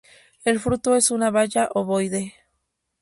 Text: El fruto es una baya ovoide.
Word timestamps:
El 0.45 0.59
fruto 0.59 0.95
es 0.95 1.11
una 1.11 1.29
baya 1.29 1.69
ovoide. 1.75 2.33